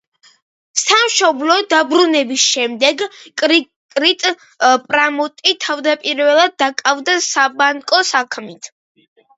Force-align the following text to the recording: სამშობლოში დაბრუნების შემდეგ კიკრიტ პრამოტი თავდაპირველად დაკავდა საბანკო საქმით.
სამშობლოში 0.83 1.65
დაბრუნების 1.73 2.45
შემდეგ 2.55 3.05
კიკრიტ 3.43 4.27
პრამოტი 4.89 5.57
თავდაპირველად 5.69 6.61
დაკავდა 6.67 7.23
საბანკო 7.33 8.07
საქმით. 8.15 8.77